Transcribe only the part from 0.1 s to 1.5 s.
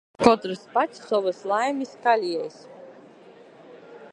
Kotrs pats sovys